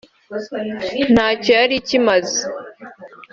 [1.13, 2.41] ntacyo yari ikimaze